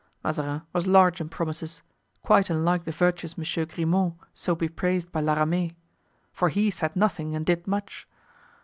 Mazarin 0.23 0.63
was 0.73 0.87
large 0.87 1.21
in 1.21 1.29
promises,—quite 1.29 2.49
unlike 2.49 2.85
the 2.85 2.91
virtuous 2.91 3.37
Monsieur 3.37 3.65
Grimaud 3.65 4.15
so 4.33 4.55
bepraised 4.55 5.11
by 5.11 5.19
La 5.21 5.35
Ramee; 5.35 5.77
for 6.33 6.49
he 6.49 6.71
said 6.71 6.95
nothing 6.95 7.35
and 7.35 7.45
did 7.45 7.67
much. 7.67 8.07